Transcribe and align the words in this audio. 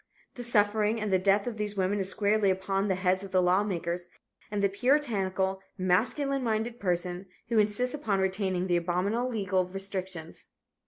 The 0.33 0.43
suffering 0.43 0.99
and 0.99 1.11
the 1.13 1.19
death 1.19 1.45
of 1.45 1.57
these 1.57 1.77
women 1.77 1.99
is 1.99 2.09
squarely 2.09 2.49
upon 2.49 2.87
the 2.87 2.95
heads 2.95 3.23
of 3.23 3.29
the 3.29 3.39
lawmakers 3.39 4.07
and 4.49 4.63
the 4.63 4.67
puritanical, 4.67 5.61
masculine 5.77 6.43
minded 6.43 6.79
person 6.79 7.27
who 7.49 7.59
insist 7.59 7.93
upon 7.93 8.19
retaining 8.19 8.65
the 8.65 8.77
abominable 8.77 9.29
legal 9.29 9.63
restrictions. 9.67 10.47